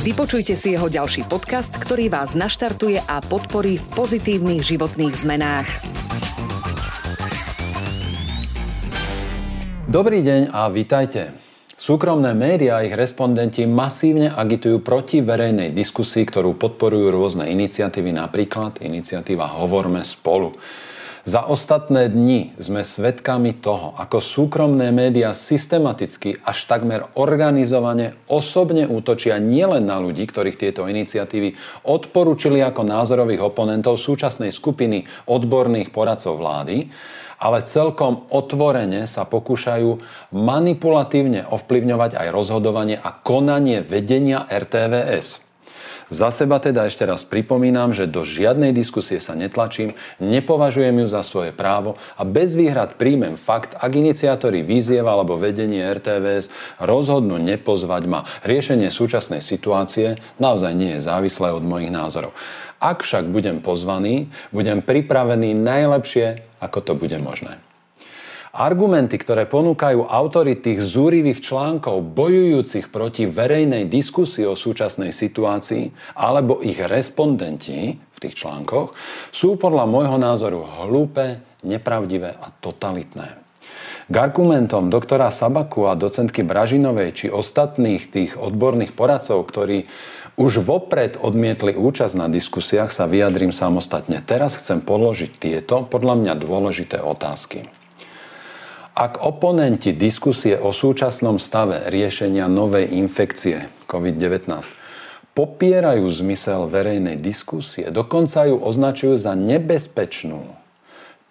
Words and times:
Vypočujte 0.00 0.56
si 0.56 0.72
jeho 0.72 0.88
ďalší 0.88 1.28
podcast, 1.28 1.76
ktorý 1.76 2.08
vás 2.08 2.32
naštartuje 2.32 3.04
a 3.04 3.20
podporí 3.20 3.76
v 3.76 3.84
pozitívnych 3.92 4.64
životných 4.64 5.12
zmenách. 5.12 5.68
Dobrý 9.84 10.24
deň 10.24 10.56
a 10.56 10.72
vitajte. 10.72 11.36
Súkromné 11.76 12.32
médiá 12.32 12.80
a 12.80 12.84
ich 12.88 12.96
respondenti 12.96 13.68
masívne 13.68 14.32
agitujú 14.32 14.80
proti 14.80 15.20
verejnej 15.20 15.76
diskusii, 15.76 16.24
ktorú 16.24 16.56
podporujú 16.56 17.12
rôzne 17.12 17.52
iniciatívy, 17.52 18.16
napríklad 18.16 18.80
iniciatíva 18.80 19.52
Hovorme 19.52 20.00
spolu. 20.00 20.56
Za 21.20 21.44
ostatné 21.44 22.08
dni 22.08 22.56
sme 22.56 22.80
svedkami 22.80 23.60
toho, 23.60 23.92
ako 24.00 24.24
súkromné 24.24 24.88
médiá 24.88 25.36
systematicky 25.36 26.40
až 26.40 26.64
takmer 26.64 27.12
organizovane 27.12 28.16
osobne 28.24 28.88
útočia 28.88 29.36
nielen 29.36 29.84
na 29.84 30.00
ľudí, 30.00 30.24
ktorých 30.24 30.56
tieto 30.56 30.88
iniciatívy 30.88 31.60
odporúčili 31.84 32.64
ako 32.64 32.88
názorových 32.88 33.52
oponentov 33.52 34.00
súčasnej 34.00 34.48
skupiny 34.48 35.04
odborných 35.28 35.92
poradcov 35.92 36.40
vlády, 36.40 36.88
ale 37.40 37.68
celkom 37.68 38.24
otvorene 38.32 39.04
sa 39.04 39.28
pokúšajú 39.28 40.00
manipulatívne 40.32 41.44
ovplyvňovať 41.52 42.16
aj 42.16 42.28
rozhodovanie 42.32 42.96
a 42.96 43.12
konanie 43.12 43.84
vedenia 43.84 44.48
RTVS. 44.48 45.49
Za 46.10 46.34
seba 46.34 46.58
teda 46.58 46.90
ešte 46.90 47.06
raz 47.06 47.22
pripomínam, 47.22 47.94
že 47.94 48.10
do 48.10 48.26
žiadnej 48.26 48.74
diskusie 48.74 49.22
sa 49.22 49.38
netlačím, 49.38 49.94
nepovažujem 50.18 50.98
ju 51.00 51.06
za 51.06 51.22
svoje 51.22 51.54
právo 51.54 51.94
a 52.18 52.26
bez 52.26 52.58
výhrad 52.58 52.98
príjmem 52.98 53.38
fakt, 53.38 53.78
ak 53.78 53.94
iniciátori 53.94 54.66
výziev 54.66 55.06
alebo 55.06 55.38
vedenie 55.38 55.86
RTVS 55.86 56.50
rozhodnú 56.82 57.38
nepozvať 57.38 58.02
ma. 58.10 58.26
Riešenie 58.42 58.90
súčasnej 58.90 59.38
situácie 59.38 60.18
naozaj 60.42 60.74
nie 60.74 60.98
je 60.98 61.06
závislé 61.06 61.54
od 61.54 61.62
mojich 61.62 61.94
názorov. 61.94 62.34
Ak 62.82 63.06
však 63.06 63.30
budem 63.30 63.62
pozvaný, 63.62 64.26
budem 64.50 64.82
pripravený 64.82 65.54
najlepšie, 65.54 66.42
ako 66.58 66.78
to 66.82 66.92
bude 66.98 67.14
možné. 67.22 67.69
Argumenty, 68.50 69.14
ktoré 69.14 69.46
ponúkajú 69.46 70.10
autory 70.10 70.58
tých 70.58 70.82
zúrivých 70.82 71.38
článkov 71.38 72.02
bojujúcich 72.02 72.90
proti 72.90 73.22
verejnej 73.22 73.86
diskusii 73.86 74.42
o 74.42 74.58
súčasnej 74.58 75.14
situácii 75.14 75.94
alebo 76.18 76.58
ich 76.58 76.82
respondenti 76.82 77.94
v 77.94 78.18
tých 78.18 78.34
článkoch 78.42 78.98
sú 79.30 79.54
podľa 79.54 79.86
môjho 79.86 80.18
názoru 80.18 80.66
hlúpe, 80.66 81.38
nepravdivé 81.62 82.34
a 82.42 82.50
totalitné. 82.58 83.38
K 84.10 84.14
argumentom 84.18 84.90
doktora 84.90 85.30
Sabaku 85.30 85.86
a 85.86 85.94
docentky 85.94 86.42
Bražinovej 86.42 87.10
či 87.14 87.26
ostatných 87.30 88.10
tých 88.10 88.34
odborných 88.34 88.98
poradcov, 88.98 89.46
ktorí 89.46 89.86
už 90.34 90.66
vopred 90.66 91.14
odmietli 91.22 91.78
účasť 91.78 92.18
na 92.18 92.26
diskusiách, 92.26 92.90
sa 92.90 93.06
vyjadrím 93.06 93.54
samostatne. 93.54 94.18
Teraz 94.26 94.58
chcem 94.58 94.82
položiť 94.82 95.38
tieto, 95.38 95.86
podľa 95.86 96.18
mňa 96.18 96.34
dôležité 96.34 96.98
otázky. 96.98 97.70
Ak 99.00 99.24
oponenti 99.24 99.96
diskusie 99.96 100.60
o 100.60 100.76
súčasnom 100.76 101.40
stave 101.40 101.88
riešenia 101.88 102.44
novej 102.52 102.92
infekcie 102.92 103.72
COVID-19 103.88 104.44
popierajú 105.32 106.04
zmysel 106.04 106.68
verejnej 106.68 107.16
diskusie, 107.16 107.88
dokonca 107.88 108.44
ju 108.44 108.60
označujú 108.60 109.16
za 109.16 109.32
nebezpečnú, 109.32 110.44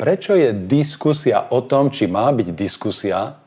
prečo 0.02 0.34
je 0.34 0.50
diskusia 0.50 1.46
o 1.53 1.62
tom, 1.62 1.94
či 1.94 2.09
má 2.09 2.34
byť 2.34 2.57
diskusia, 2.57 3.38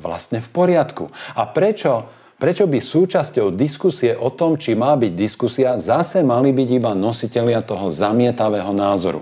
vlastne 0.00 0.40
v 0.40 0.48
poriadku? 0.48 1.12
A 1.36 1.44
prečo, 1.44 2.08
prečo 2.40 2.64
by 2.64 2.80
súčasťou 2.80 3.52
diskusie 3.52 4.16
o 4.16 4.32
tom, 4.32 4.56
či 4.56 4.72
má 4.72 4.96
byť 4.96 5.12
diskusia, 5.12 5.76
zase 5.76 6.24
mali 6.24 6.48
byť 6.48 6.68
iba 6.80 6.96
nositelia 6.96 7.60
toho 7.60 7.92
zamietavého 7.92 8.72
názoru? 8.72 9.20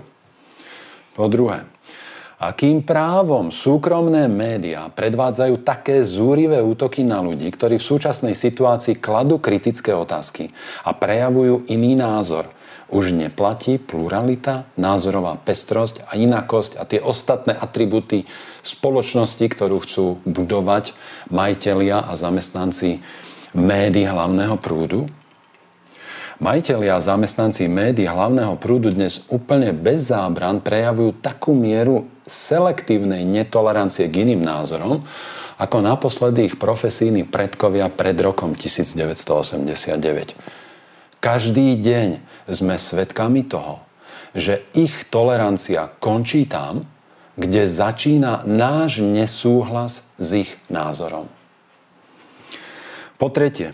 Po 1.11 1.27
druhé, 1.27 1.67
Akým 2.35 2.83
právom 2.83 3.47
súkromné 3.47 4.27
médiá 4.27 4.91
predvádzajú 4.91 5.63
také 5.63 6.03
zúrivé 6.03 6.59
útoky 6.59 6.99
na 7.07 7.23
ľudí, 7.23 7.47
ktorí 7.47 7.79
v 7.79 7.87
súčasnej 7.95 8.35
situácii 8.35 8.99
kladú 8.99 9.39
kritické 9.39 9.95
otázky 9.95 10.51
a 10.83 10.91
prejavujú 10.91 11.63
iný 11.71 11.95
názor? 11.95 12.51
Už 12.91 13.15
neplatí 13.15 13.79
pluralita, 13.79 14.67
názorová 14.75 15.39
pestrosť 15.41 16.05
a 16.05 16.19
inakosť 16.19 16.77
a 16.77 16.83
tie 16.83 16.99
ostatné 16.99 17.55
atributy 17.55 18.27
spoločnosti, 18.61 19.41
ktorú 19.41 19.81
chcú 19.81 20.05
budovať 20.27 20.91
majitelia 21.31 22.03
a 22.03 22.13
zamestnanci 22.19 22.99
médií 23.55 24.05
hlavného 24.05 24.59
prúdu? 24.59 25.07
Majiteľia 26.35 26.99
a 26.99 27.05
zamestnanci 27.05 27.63
médií 27.71 28.11
hlavného 28.11 28.59
prúdu 28.59 28.91
dnes 28.91 29.23
úplne 29.31 29.71
bez 29.71 30.11
zábran 30.11 30.59
prejavujú 30.59 31.23
takú 31.23 31.55
mieru 31.55 32.11
selektívnej 32.27 33.23
netolerancie 33.23 34.11
k 34.11 34.27
iným 34.27 34.43
názorom, 34.43 34.99
ako 35.55 35.77
naposledy 35.79 36.51
ich 36.51 36.59
profesíni 36.59 37.23
predkovia 37.23 37.87
pred 37.87 38.19
rokom 38.19 38.51
1989. 38.51 40.35
Každý 41.23 41.79
deň 41.79 42.19
sme 42.51 42.75
svedkami 42.75 43.47
toho, 43.47 43.79
že 44.35 44.67
ich 44.75 45.07
tolerancia 45.07 45.87
končí 46.03 46.43
tam, 46.43 46.83
kde 47.39 47.63
začína 47.63 48.43
náš 48.43 48.99
nesúhlas 48.99 50.11
s 50.19 50.27
ich 50.35 50.51
názorom. 50.67 51.31
Po 53.15 53.31
tretie, 53.31 53.71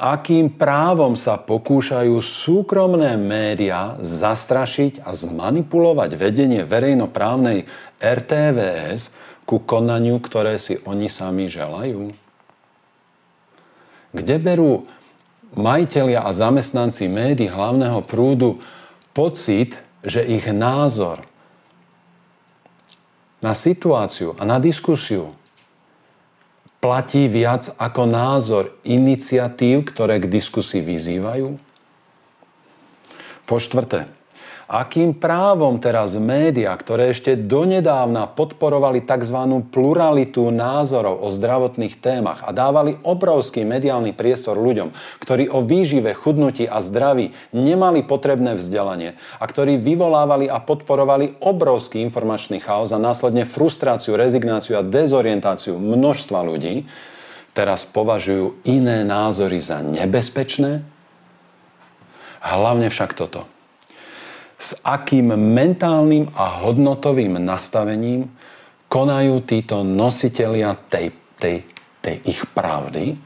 akým 0.00 0.48
právom 0.48 1.12
sa 1.12 1.36
pokúšajú 1.36 2.16
súkromné 2.24 3.20
médiá 3.20 4.00
zastrašiť 4.00 5.04
a 5.04 5.12
zmanipulovať 5.12 6.16
vedenie 6.16 6.64
verejnoprávnej 6.64 7.68
RTVS 8.00 9.12
ku 9.44 9.60
konaniu, 9.60 10.16
ktoré 10.24 10.56
si 10.56 10.80
oni 10.88 11.12
sami 11.12 11.52
želajú? 11.52 12.16
Kde 14.16 14.36
berú 14.40 14.88
majiteľia 15.52 16.24
a 16.24 16.32
zamestnanci 16.32 17.04
médií 17.04 17.52
hlavného 17.52 18.00
prúdu 18.00 18.58
pocit, 19.12 19.76
že 20.00 20.24
ich 20.24 20.48
názor 20.48 21.28
na 23.44 23.52
situáciu 23.52 24.32
a 24.40 24.48
na 24.48 24.56
diskusiu 24.56 25.36
platí 26.80 27.28
viac 27.28 27.76
ako 27.76 28.08
názor 28.08 28.64
iniciatív, 28.88 29.92
ktoré 29.92 30.16
k 30.18 30.32
diskusii 30.32 30.80
vyzývajú? 30.80 31.60
Po 33.44 33.56
štvrté, 33.60 34.08
Akým 34.70 35.18
právom 35.18 35.82
teraz 35.82 36.14
médiá, 36.14 36.70
ktoré 36.78 37.10
ešte 37.10 37.34
donedávna 37.34 38.30
podporovali 38.30 39.02
tzv. 39.02 39.66
pluralitu 39.66 40.46
názorov 40.54 41.26
o 41.26 41.28
zdravotných 41.34 41.98
témach 41.98 42.46
a 42.46 42.54
dávali 42.54 42.94
obrovský 43.02 43.66
mediálny 43.66 44.14
priestor 44.14 44.54
ľuďom, 44.54 44.94
ktorí 45.18 45.50
o 45.50 45.66
výžive, 45.66 46.14
chudnutí 46.14 46.70
a 46.70 46.78
zdraví 46.86 47.34
nemali 47.50 48.06
potrebné 48.06 48.54
vzdelanie 48.54 49.18
a 49.42 49.44
ktorí 49.50 49.74
vyvolávali 49.74 50.46
a 50.46 50.62
podporovali 50.62 51.42
obrovský 51.42 51.98
informačný 52.06 52.62
chaos 52.62 52.94
a 52.94 53.02
následne 53.02 53.42
frustráciu, 53.50 54.14
rezignáciu 54.14 54.78
a 54.78 54.86
dezorientáciu 54.86 55.82
množstva 55.82 56.46
ľudí, 56.46 56.86
teraz 57.58 57.82
považujú 57.90 58.62
iné 58.70 59.02
názory 59.02 59.58
za 59.58 59.82
nebezpečné? 59.82 60.86
Hlavne 62.38 62.86
však 62.86 63.18
toto 63.18 63.50
s 64.60 64.76
akým 64.84 65.32
mentálnym 65.32 66.28
a 66.36 66.60
hodnotovým 66.60 67.40
nastavením 67.40 68.28
konajú 68.92 69.40
títo 69.48 69.80
nositelia 69.80 70.76
tej, 70.76 71.16
tej, 71.40 71.64
tej 72.04 72.16
ich 72.28 72.44
pravdy, 72.52 73.16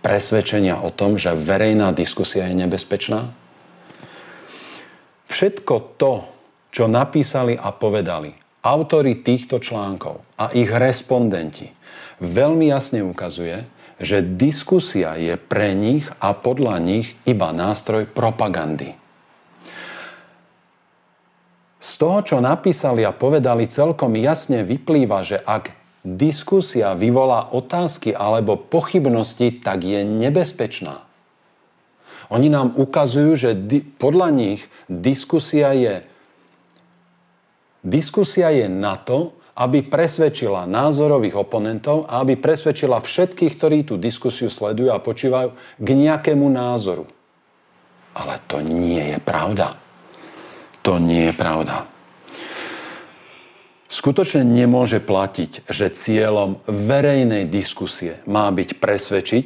presvedčenia 0.00 0.80
o 0.80 0.88
tom, 0.88 1.20
že 1.20 1.36
verejná 1.36 1.92
diskusia 1.92 2.48
je 2.48 2.56
nebezpečná? 2.64 3.28
Všetko 5.28 5.74
to, 6.00 6.24
čo 6.72 6.88
napísali 6.88 7.54
a 7.60 7.70
povedali 7.76 8.32
autory 8.64 9.20
týchto 9.20 9.60
článkov 9.60 10.20
a 10.36 10.52
ich 10.52 10.68
respondenti, 10.68 11.68
veľmi 12.20 12.68
jasne 12.68 13.04
ukazuje, 13.04 13.64
že 14.00 14.24
diskusia 14.24 15.16
je 15.20 15.36
pre 15.36 15.76
nich 15.76 16.08
a 16.20 16.32
podľa 16.32 16.80
nich 16.80 17.16
iba 17.28 17.52
nástroj 17.52 18.08
propagandy. 18.08 18.99
Z 21.80 21.92
toho, 21.96 22.20
čo 22.20 22.36
napísali 22.44 23.08
a 23.08 23.16
povedali, 23.16 23.64
celkom 23.64 24.12
jasne 24.20 24.60
vyplýva, 24.68 25.24
že 25.24 25.40
ak 25.40 25.72
diskusia 26.04 26.92
vyvolá 26.92 27.52
otázky 27.56 28.12
alebo 28.12 28.60
pochybnosti, 28.60 29.64
tak 29.64 29.84
je 29.84 30.04
nebezpečná. 30.04 31.04
Oni 32.30 32.52
nám 32.52 32.76
ukazujú, 32.78 33.32
že 33.34 33.50
di- 33.56 33.82
podľa 33.82 34.28
nich 34.30 34.60
diskusia 34.86 35.74
je, 35.74 35.94
diskusia 37.82 38.52
je 38.54 38.70
na 38.70 39.00
to, 39.00 39.34
aby 39.60 39.84
presvedčila 39.84 40.64
názorových 40.64 41.36
oponentov 41.36 42.08
a 42.08 42.22
aby 42.22 42.38
presvedčila 42.38 43.02
všetkých, 43.02 43.52
ktorí 43.60 43.78
tú 43.84 44.00
diskusiu 44.00 44.48
sledujú 44.48 44.88
a 44.94 45.02
počívajú 45.02 45.52
k 45.76 45.88
nejakému 45.90 46.48
názoru. 46.48 47.04
Ale 48.14 48.40
to 48.48 48.62
nie 48.64 49.16
je 49.16 49.18
pravda. 49.20 49.76
To 50.90 50.98
nie 50.98 51.30
je 51.30 51.34
pravda. 51.38 51.86
Skutočne 53.86 54.42
nemôže 54.42 54.98
platiť, 54.98 55.70
že 55.70 55.94
cieľom 55.94 56.66
verejnej 56.66 57.46
diskusie 57.46 58.18
má 58.26 58.50
byť 58.50 58.82
presvedčiť 58.82 59.44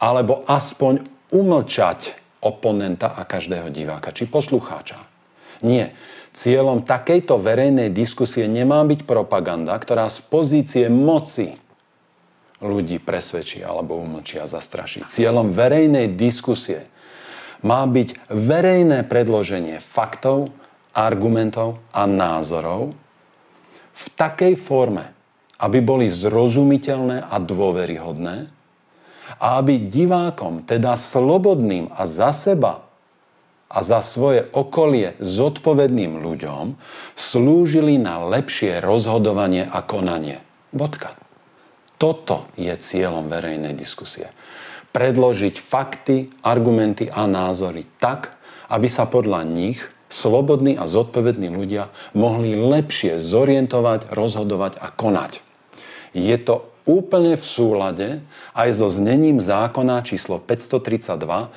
alebo 0.00 0.40
aspoň 0.48 1.04
umlčať 1.36 2.16
oponenta 2.40 3.12
a 3.12 3.28
každého 3.28 3.68
diváka 3.68 4.08
či 4.08 4.24
poslucháča. 4.24 4.96
Nie. 5.60 5.92
Cieľom 6.32 6.80
takejto 6.80 7.40
verejnej 7.44 7.92
diskusie 7.92 8.48
nemá 8.48 8.80
byť 8.80 9.04
propaganda, 9.04 9.76
ktorá 9.76 10.08
z 10.08 10.24
pozície 10.24 10.88
moci 10.88 11.60
ľudí 12.64 13.04
presvedčí 13.04 13.60
alebo 13.60 14.00
umlčí 14.00 14.40
a 14.40 14.48
zastraší. 14.48 15.04
Cieľom 15.12 15.52
verejnej 15.52 16.16
diskusie 16.16 16.88
má 17.60 17.84
byť 17.84 18.32
verejné 18.32 19.04
predloženie 19.04 19.76
faktov, 19.76 20.56
argumentov 20.96 21.76
a 21.92 22.08
názorov 22.08 22.96
v 23.96 24.04
takej 24.16 24.56
forme, 24.56 25.12
aby 25.60 25.84
boli 25.84 26.08
zrozumiteľné 26.08 27.28
a 27.28 27.36
dôveryhodné 27.36 28.36
a 29.36 29.46
aby 29.60 29.88
divákom, 29.88 30.64
teda 30.64 30.96
slobodným 30.96 31.92
a 31.92 32.08
za 32.08 32.32
seba 32.32 32.88
a 33.66 33.78
za 33.82 34.00
svoje 34.00 34.46
okolie 34.54 35.18
zodpovedným 35.20 36.22
ľuďom 36.22 36.78
slúžili 37.18 37.98
na 38.00 38.22
lepšie 38.24 38.78
rozhodovanie 38.80 39.66
a 39.66 39.82
konanie. 39.82 40.40
Bodka. 40.70 41.18
Toto 41.96 42.52
je 42.60 42.70
cieľom 42.76 43.26
verejnej 43.26 43.72
diskusie. 43.72 44.28
Predložiť 44.92 45.56
fakty, 45.56 46.44
argumenty 46.44 47.08
a 47.08 47.24
názory 47.24 47.88
tak, 47.96 48.36
aby 48.68 48.88
sa 48.88 49.08
podľa 49.08 49.44
nich 49.48 49.80
slobodní 50.08 50.78
a 50.78 50.86
zodpovední 50.86 51.50
ľudia 51.50 51.90
mohli 52.14 52.54
lepšie 52.54 53.18
zorientovať, 53.18 54.14
rozhodovať 54.14 54.78
a 54.78 54.94
konať. 54.94 55.42
Je 56.14 56.36
to 56.40 56.70
úplne 56.86 57.34
v 57.34 57.44
súlade 57.44 58.08
aj 58.54 58.68
so 58.78 58.86
znením 58.86 59.42
zákona 59.42 60.06
číslo 60.06 60.38
532 60.38 61.50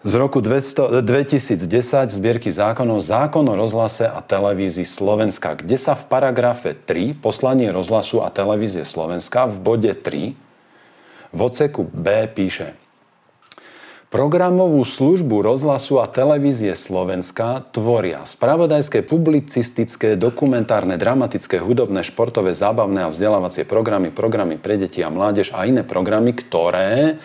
z 0.00 0.12
roku 0.16 0.40
200, 0.40 1.04
2010 1.04 1.60
zbierky 2.08 2.48
zákonov 2.48 3.04
Zákon 3.04 3.44
o 3.44 3.54
rozhlase 3.54 4.08
a 4.08 4.24
televízii 4.24 4.88
Slovenska, 4.88 5.60
kde 5.60 5.76
sa 5.76 5.92
v 5.92 6.08
paragrafe 6.08 6.72
3 6.72 7.20
poslanie 7.20 7.68
rozhlasu 7.68 8.24
a 8.24 8.32
televízie 8.32 8.80
Slovenska 8.80 9.44
v 9.44 9.60
bode 9.60 9.92
3 9.92 10.32
v 11.30 11.38
oceku 11.38 11.84
B 11.92 12.26
píše 12.32 12.74
Programovú 14.10 14.82
službu 14.82 15.38
rozhlasu 15.38 16.02
a 16.02 16.10
televízie 16.10 16.74
Slovenska 16.74 17.62
tvoria 17.70 18.26
spravodajské, 18.26 19.06
publicistické, 19.06 20.18
dokumentárne, 20.18 20.98
dramatické, 20.98 21.62
hudobné, 21.62 22.02
športové, 22.02 22.50
zábavné 22.50 23.06
a 23.06 23.12
vzdelávacie 23.14 23.62
programy, 23.62 24.10
programy 24.10 24.58
pre 24.58 24.82
deti 24.82 25.06
a 25.06 25.14
mládež 25.14 25.54
a 25.54 25.62
iné 25.62 25.86
programy, 25.86 26.34
ktoré 26.34 27.22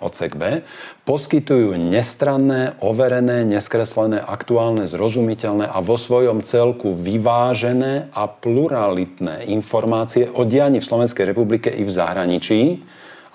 odsek 0.00 0.32
B, 0.40 0.64
poskytujú 1.04 1.76
nestranné, 1.76 2.80
overené, 2.80 3.44
neskreslené, 3.44 4.24
aktuálne, 4.24 4.88
zrozumiteľné 4.88 5.68
a 5.68 5.84
vo 5.84 6.00
svojom 6.00 6.40
celku 6.40 6.96
vyvážené 6.96 8.08
a 8.08 8.24
pluralitné 8.24 9.52
informácie 9.52 10.32
o 10.32 10.48
dianí 10.48 10.80
v 10.80 10.88
Slovenskej 10.88 11.28
republike 11.28 11.68
i 11.68 11.84
v 11.84 11.92
zahraničí. 11.92 12.80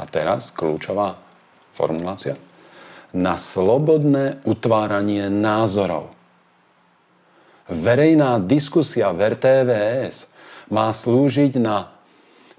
A 0.02 0.10
teraz 0.10 0.50
kľúčová 0.50 1.14
formulácia 1.78 2.47
na 3.16 3.40
slobodné 3.40 4.44
utváranie 4.44 5.32
názorov. 5.32 6.12
Verejná 7.68 8.40
diskusia 8.40 9.12
v 9.12 9.36
RTVS 9.36 10.32
má 10.72 10.92
slúžiť 10.92 11.60
na 11.60 11.97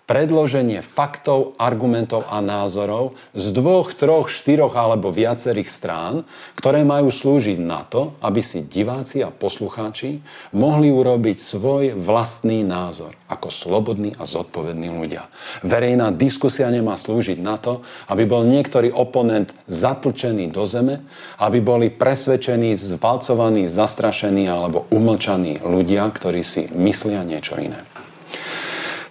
predloženie 0.08 0.80
faktov, 0.80 1.52
argumentov 1.60 2.24
a 2.32 2.40
názorov 2.40 3.12
z 3.36 3.52
dvoch, 3.52 3.92
troch, 3.92 4.32
štyroch 4.32 4.72
alebo 4.72 5.12
viacerých 5.12 5.68
strán, 5.68 6.24
ktoré 6.56 6.80
majú 6.88 7.12
slúžiť 7.12 7.60
na 7.60 7.84
to, 7.84 8.16
aby 8.24 8.40
si 8.40 8.64
diváci 8.64 9.20
a 9.20 9.28
poslucháči 9.28 10.24
mohli 10.56 10.88
urobiť 10.88 11.36
svoj 11.36 11.84
vlastný 12.00 12.64
názor 12.64 13.12
ako 13.28 13.52
slobodní 13.52 14.16
a 14.16 14.24
zodpovední 14.24 14.88
ľudia. 14.88 15.28
Verejná 15.60 16.08
diskusia 16.16 16.72
nemá 16.72 16.96
slúžiť 16.96 17.36
na 17.44 17.60
to, 17.60 17.84
aby 18.08 18.24
bol 18.24 18.48
niektorý 18.48 18.88
oponent 18.88 19.52
zatlčený 19.68 20.48
do 20.48 20.64
zeme, 20.64 21.04
aby 21.36 21.60
boli 21.60 21.92
presvedčení, 21.92 22.80
zvalcovaní, 22.80 23.68
zastrašení 23.68 24.48
alebo 24.48 24.88
umlčaní 24.88 25.60
ľudia, 25.60 26.08
ktorí 26.08 26.40
si 26.40 26.72
myslia 26.72 27.20
niečo 27.28 27.60
iné. 27.60 27.84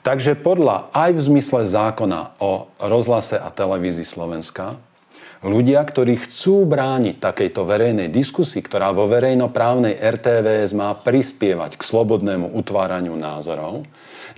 Takže 0.07 0.39
podľa 0.39 0.87
aj 0.95 1.19
v 1.19 1.19
zmysle 1.19 1.67
zákona 1.67 2.39
o 2.39 2.71
rozhlase 2.79 3.35
a 3.35 3.51
televízii 3.51 4.07
Slovenska, 4.07 4.79
ľudia, 5.43 5.83
ktorí 5.83 6.15
chcú 6.15 6.63
brániť 6.63 7.19
takejto 7.19 7.67
verejnej 7.67 8.07
diskusii, 8.07 8.63
ktorá 8.63 8.95
vo 8.95 9.03
verejnoprávnej 9.11 9.99
RTVS 9.99 10.71
má 10.71 10.95
prispievať 10.95 11.75
k 11.75 11.83
slobodnému 11.83 12.55
utváraniu 12.55 13.19
názorov, 13.19 13.83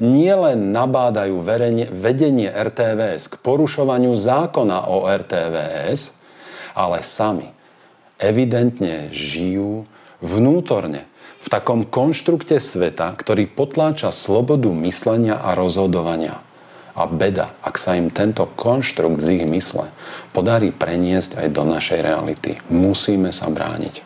nielen 0.01 0.73
nabádajú 0.73 1.37
verejne, 1.37 1.85
vedenie 1.93 2.49
RTVS 2.49 3.29
k 3.29 3.35
porušovaniu 3.37 4.17
zákona 4.17 4.89
o 4.89 5.05
RTVS, 5.05 6.17
ale 6.73 7.05
sami 7.05 7.45
evidentne 8.17 9.13
žijú 9.13 9.85
vnútorne 10.17 11.05
v 11.39 11.47
takom 11.47 11.87
konštrukte 11.87 12.59
sveta, 12.59 13.15
ktorý 13.15 13.47
potláča 13.47 14.11
slobodu 14.11 14.67
myslenia 14.83 15.39
a 15.39 15.55
rozhodovania. 15.55 16.43
A 16.99 17.07
beda, 17.07 17.55
ak 17.63 17.79
sa 17.79 17.95
im 17.95 18.11
tento 18.11 18.43
konštrukt 18.59 19.23
z 19.23 19.39
ich 19.39 19.45
mysle 19.47 19.87
podarí 20.35 20.75
preniesť 20.75 21.39
aj 21.39 21.47
do 21.55 21.63
našej 21.63 21.99
reality. 22.03 22.59
Musíme 22.67 23.31
sa 23.31 23.47
brániť. 23.47 24.03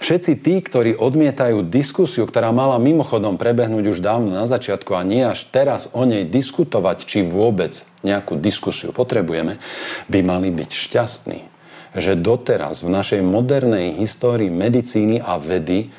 Všetci 0.00 0.40
tí, 0.40 0.64
ktorí 0.64 0.96
odmietajú 0.96 1.60
diskusiu, 1.68 2.24
ktorá 2.24 2.56
mala 2.56 2.80
mimochodom 2.80 3.36
prebehnúť 3.36 3.84
už 3.92 3.98
dávno 4.00 4.32
na 4.32 4.48
začiatku 4.48 4.96
a 4.96 5.04
nie 5.04 5.20
až 5.20 5.44
teraz 5.52 5.92
o 5.92 6.08
nej 6.08 6.24
diskutovať, 6.24 7.04
či 7.04 7.20
vôbec 7.20 7.84
nejakú 8.00 8.40
diskusiu 8.40 8.96
potrebujeme, 8.96 9.60
by 10.08 10.24
mali 10.24 10.48
byť 10.48 10.70
šťastní 10.72 11.49
že 11.94 12.18
doteraz 12.18 12.86
v 12.86 12.92
našej 12.94 13.20
modernej 13.24 13.98
histórii 13.98 14.50
medicíny 14.52 15.18
a 15.18 15.38
vedy 15.38 15.90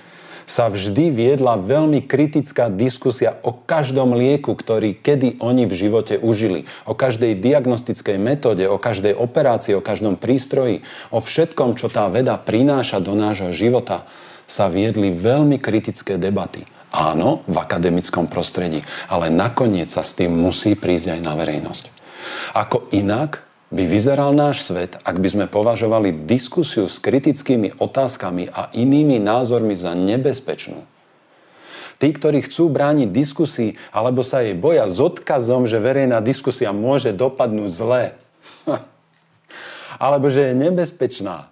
sa 0.52 0.68
vždy 0.68 1.16
viedla 1.16 1.56
veľmi 1.56 2.04
kritická 2.04 2.68
diskusia 2.68 3.40
o 3.48 3.56
každom 3.56 4.18
lieku, 4.20 4.52
ktorý 4.52 5.00
kedy 5.00 5.40
oni 5.40 5.64
v 5.64 5.74
živote 5.80 6.20
užili. 6.20 6.68
O 6.84 6.92
každej 6.92 7.40
diagnostickej 7.40 8.20
metóde, 8.20 8.68
o 8.68 8.76
každej 8.76 9.16
operácii, 9.16 9.80
o 9.80 9.86
každom 9.86 10.20
prístroji, 10.20 10.84
o 11.14 11.24
všetkom, 11.24 11.80
čo 11.80 11.88
tá 11.88 12.12
veda 12.12 12.36
prináša 12.36 13.00
do 13.00 13.16
nášho 13.16 13.56
života, 13.56 14.04
sa 14.44 14.68
viedli 14.68 15.16
veľmi 15.16 15.56
kritické 15.64 16.20
debaty. 16.20 16.68
Áno, 16.92 17.48
v 17.48 17.56
akademickom 17.56 18.28
prostredí, 18.28 18.84
ale 19.08 19.32
nakoniec 19.32 19.88
sa 19.88 20.04
s 20.04 20.12
tým 20.12 20.36
musí 20.36 20.76
prísť 20.76 21.16
aj 21.16 21.20
na 21.24 21.34
verejnosť. 21.40 21.86
Ako 22.60 22.92
inak 22.92 23.48
by 23.72 23.84
vyzeral 23.88 24.36
náš 24.36 24.68
svet, 24.68 25.00
ak 25.02 25.16
by 25.18 25.28
sme 25.32 25.46
považovali 25.48 26.28
diskusiu 26.28 26.92
s 26.92 27.00
kritickými 27.00 27.80
otázkami 27.80 28.52
a 28.52 28.68
inými 28.76 29.18
názormi 29.24 29.74
za 29.80 29.96
nebezpečnú. 29.96 30.84
Tí, 31.96 32.08
ktorí 32.12 32.44
chcú 32.44 32.68
brániť 32.68 33.08
diskusii 33.14 33.80
alebo 33.96 34.26
sa 34.28 34.44
jej 34.44 34.58
boja 34.58 34.90
s 34.92 35.00
odkazom, 35.00 35.70
že 35.70 35.80
verejná 35.80 36.20
diskusia 36.20 36.76
môže 36.76 37.16
dopadnúť 37.16 37.70
zle. 37.72 38.04
alebo 40.04 40.28
že 40.34 40.52
je 40.52 40.54
nebezpečná. 40.58 41.48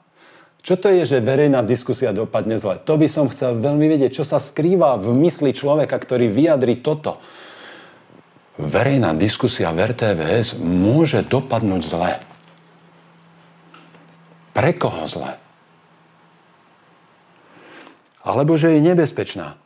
Čo 0.60 0.76
to 0.76 0.92
je, 0.92 1.08
že 1.08 1.24
verejná 1.24 1.64
diskusia 1.64 2.12
dopadne 2.12 2.60
zle? 2.60 2.82
To 2.84 3.00
by 3.00 3.08
som 3.08 3.32
chcel 3.32 3.56
veľmi 3.62 3.88
vedieť, 3.88 4.20
čo 4.20 4.26
sa 4.28 4.44
skrýva 4.44 5.00
v 5.00 5.16
mysli 5.24 5.56
človeka, 5.56 5.96
ktorý 5.96 6.28
vyjadri 6.28 6.84
toto 6.84 7.22
verejná 8.60 9.16
diskusia 9.16 9.72
v 9.72 9.96
RTVS 9.96 10.60
môže 10.60 11.24
dopadnúť 11.24 11.82
zle. 11.82 12.14
Pre 14.52 14.72
koho 14.76 15.08
zle? 15.08 15.40
alebo 18.30 18.60
že 18.60 18.78
je 18.78 18.86
nebezpečná. 18.86 19.58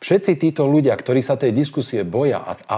Všetci 0.00 0.40
títo 0.40 0.64
ľudia, 0.64 0.96
ktorí 0.96 1.20
sa 1.20 1.36
tej 1.36 1.52
diskusie 1.52 2.02
boja 2.02 2.40
a, 2.40 2.52
a, 2.56 2.76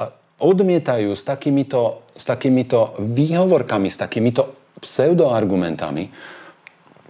a 0.00 0.02
odmietajú 0.40 1.12
s 1.12 1.22
takýmito, 1.22 2.08
s 2.16 2.24
takýmito 2.24 2.96
výhovorkami, 2.98 3.92
s 3.92 4.00
takýmito 4.00 4.56
pseudoargumentami, 4.80 6.08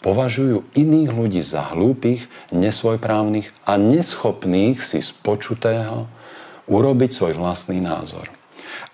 považujú 0.03 0.75
iných 0.75 1.11
ľudí 1.15 1.41
za 1.47 1.73
hlúpych, 1.73 2.27
nesvojprávnych 2.51 3.55
a 3.63 3.79
neschopných 3.79 4.83
si 4.83 4.99
počutého 5.23 6.11
urobiť 6.67 7.11
svoj 7.11 7.39
vlastný 7.39 7.83
názor. 7.83 8.31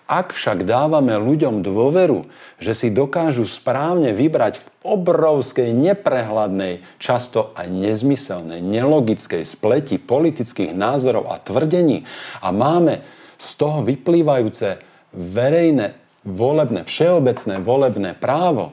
Ak 0.09 0.33
však 0.33 0.65
dávame 0.65 1.13
ľuďom 1.21 1.61
dôveru, 1.61 2.25
že 2.57 2.73
si 2.73 2.89
dokážu 2.89 3.45
správne 3.45 4.17
vybrať 4.17 4.57
v 4.57 4.67
obrovskej, 4.97 5.77
neprehľadnej, 5.77 6.81
často 6.97 7.53
aj 7.53 7.69
nezmyselnej, 7.69 8.65
nelogickej 8.65 9.45
spleti 9.45 10.01
politických 10.01 10.73
názorov 10.73 11.29
a 11.29 11.37
tvrdení 11.37 12.09
a 12.41 12.49
máme 12.49 13.05
z 13.37 13.49
toho 13.61 13.85
vyplývajúce 13.85 14.81
verejné, 15.13 15.93
volebné, 16.25 16.89
všeobecné 16.89 17.61
volebné 17.61 18.17
právo, 18.17 18.73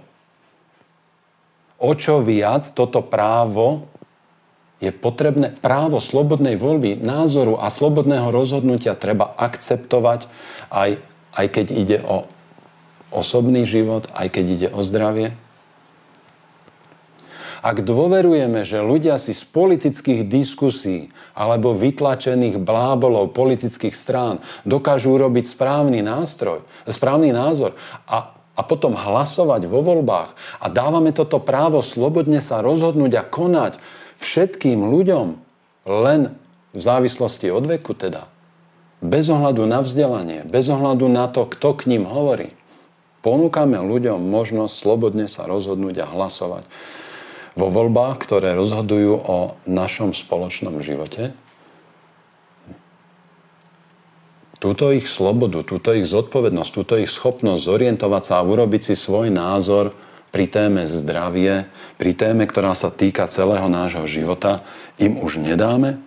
o 1.83 1.91
čo 1.99 2.23
viac 2.23 2.63
toto 2.71 3.03
právo 3.03 3.91
je 4.83 4.91
potrebné 4.91 5.55
právo 5.59 6.03
slobodnej 6.03 6.59
voľby, 6.59 6.99
názoru 6.99 7.55
a 7.55 7.71
slobodného 7.71 8.27
rozhodnutia 8.29 8.93
treba 8.95 9.31
akceptovať 9.39 10.27
aj 10.67 10.99
aj 11.35 11.47
keď 11.51 11.67
ide 11.75 11.97
o 12.07 12.25
osobný 13.11 13.67
život, 13.67 14.07
aj 14.15 14.27
keď 14.31 14.45
ide 14.47 14.69
o 14.71 14.79
zdravie? 14.81 15.35
Ak 17.65 17.81
dôverujeme, 17.81 18.61
že 18.61 18.77
ľudia 18.77 19.17
si 19.17 19.33
z 19.33 19.41
politických 19.41 20.29
diskusí 20.29 21.09
alebo 21.33 21.73
vytlačených 21.73 22.61
blábolov 22.61 23.33
politických 23.33 23.95
strán 23.97 24.37
dokážu 24.69 25.17
urobiť 25.17 25.49
správny 25.49 26.05
nástroj, 26.05 26.61
správny 26.85 27.33
názor 27.33 27.73
a, 28.05 28.37
a 28.55 28.61
potom 28.63 28.95
hlasovať 28.95 29.67
vo 29.67 29.83
voľbách 29.83 30.33
a 30.63 30.65
dávame 30.71 31.11
toto 31.11 31.43
právo 31.43 31.83
slobodne 31.83 32.39
sa 32.39 32.63
rozhodnúť 32.63 33.13
a 33.19 33.23
konať 33.27 33.77
všetkým 34.19 34.79
ľuďom 34.79 35.35
len 35.85 36.33
v 36.75 36.81
závislosti 36.81 37.51
od 37.51 37.67
veku 37.67 37.95
teda, 37.95 38.27
bez 39.03 39.27
ohľadu 39.27 39.67
na 39.67 39.83
vzdelanie, 39.83 40.47
bez 40.47 40.71
ohľadu 40.71 41.07
na 41.11 41.27
to, 41.27 41.47
kto 41.47 41.75
k 41.77 41.87
ním 41.91 42.07
hovorí, 42.07 42.55
ponúkame 43.21 43.79
ľuďom 43.79 44.23
možnosť 44.23 44.73
slobodne 44.73 45.27
sa 45.27 45.45
rozhodnúť 45.45 46.03
a 46.03 46.11
hlasovať 46.11 46.63
vo 47.55 47.67
voľbách, 47.71 48.19
ktoré 48.19 48.51
rozhodujú 48.55 49.13
o 49.15 49.37
našom 49.63 50.11
spoločnom 50.11 50.83
živote. 50.83 51.31
Túto 54.65 54.89
ich 54.89 55.05
slobodu, 55.05 55.61
túto 55.61 55.93
ich 55.93 56.09
zodpovednosť, 56.09 56.71
túto 56.73 56.97
ich 56.97 57.05
schopnosť 57.05 57.69
zorientovať 57.69 58.23
sa 58.25 58.41
a 58.41 58.47
urobiť 58.49 58.81
si 58.81 58.95
svoj 58.97 59.29
názor 59.29 59.93
pri 60.33 60.49
téme 60.49 60.89
zdravie, 60.89 61.69
pri 62.01 62.17
téme, 62.17 62.49
ktorá 62.49 62.73
sa 62.73 62.89
týka 62.89 63.29
celého 63.29 63.69
nášho 63.69 64.09
života, 64.09 64.65
im 64.97 65.21
už 65.21 65.37
nedáme? 65.37 66.01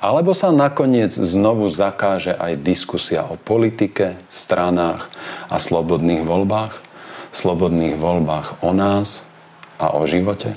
Alebo 0.00 0.32
sa 0.32 0.56
nakoniec 0.56 1.12
znovu 1.12 1.68
zakáže 1.68 2.32
aj 2.32 2.64
diskusia 2.64 3.28
o 3.28 3.36
politike, 3.36 4.16
stranách 4.32 5.12
a 5.52 5.60
slobodných 5.60 6.24
voľbách? 6.24 6.80
Slobodných 7.28 8.00
voľbách 8.00 8.64
o 8.64 8.72
nás 8.72 9.28
a 9.76 9.92
o 10.00 10.08
živote? 10.08 10.56